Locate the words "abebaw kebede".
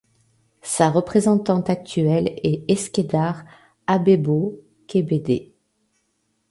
3.85-5.51